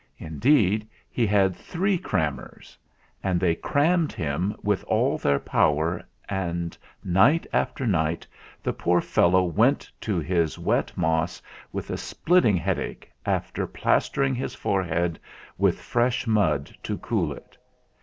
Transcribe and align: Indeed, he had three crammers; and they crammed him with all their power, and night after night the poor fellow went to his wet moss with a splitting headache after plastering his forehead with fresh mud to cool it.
Indeed, 0.17 0.89
he 1.11 1.27
had 1.27 1.55
three 1.55 1.99
crammers; 1.99 2.75
and 3.21 3.39
they 3.39 3.53
crammed 3.53 4.11
him 4.11 4.55
with 4.63 4.83
all 4.85 5.19
their 5.19 5.37
power, 5.37 6.01
and 6.27 6.75
night 7.03 7.45
after 7.53 7.85
night 7.85 8.25
the 8.63 8.73
poor 8.73 8.99
fellow 8.99 9.43
went 9.43 9.91
to 10.01 10.17
his 10.19 10.57
wet 10.57 10.91
moss 10.97 11.39
with 11.71 11.91
a 11.91 11.97
splitting 11.97 12.57
headache 12.57 13.11
after 13.27 13.67
plastering 13.67 14.33
his 14.33 14.55
forehead 14.55 15.19
with 15.59 15.79
fresh 15.79 16.25
mud 16.25 16.75
to 16.81 16.97
cool 16.97 17.31
it. 17.31 17.55